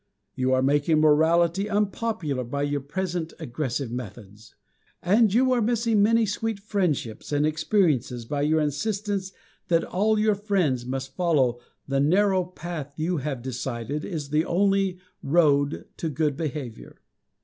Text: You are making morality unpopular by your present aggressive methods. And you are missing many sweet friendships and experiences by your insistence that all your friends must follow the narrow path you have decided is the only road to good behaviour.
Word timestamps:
You 0.33 0.51
are 0.53 0.63
making 0.63 0.99
morality 0.99 1.69
unpopular 1.69 2.43
by 2.43 2.63
your 2.63 2.81
present 2.81 3.33
aggressive 3.37 3.91
methods. 3.91 4.55
And 5.03 5.31
you 5.31 5.51
are 5.51 5.61
missing 5.61 6.01
many 6.01 6.25
sweet 6.25 6.57
friendships 6.59 7.31
and 7.31 7.45
experiences 7.45 8.25
by 8.25 8.41
your 8.41 8.59
insistence 8.61 9.31
that 9.67 9.83
all 9.83 10.17
your 10.17 10.33
friends 10.33 10.87
must 10.87 11.15
follow 11.15 11.59
the 11.87 11.99
narrow 11.99 12.43
path 12.43 12.97
you 12.97 13.17
have 13.17 13.43
decided 13.43 14.03
is 14.03 14.31
the 14.31 14.43
only 14.43 14.97
road 15.21 15.85
to 15.97 16.09
good 16.09 16.35
behaviour. 16.35 16.97